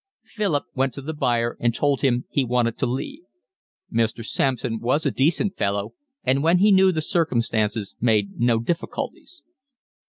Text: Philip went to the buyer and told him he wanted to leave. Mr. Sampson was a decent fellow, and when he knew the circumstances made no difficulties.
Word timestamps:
Philip 0.25 0.63
went 0.73 0.95
to 0.95 1.03
the 1.03 1.13
buyer 1.13 1.55
and 1.59 1.75
told 1.75 2.01
him 2.01 2.25
he 2.31 2.43
wanted 2.43 2.75
to 2.79 2.87
leave. 2.87 3.21
Mr. 3.93 4.25
Sampson 4.25 4.79
was 4.79 5.05
a 5.05 5.11
decent 5.11 5.55
fellow, 5.55 5.93
and 6.23 6.41
when 6.41 6.57
he 6.57 6.71
knew 6.71 6.91
the 6.91 7.03
circumstances 7.03 7.95
made 7.99 8.39
no 8.39 8.57
difficulties. 8.57 9.43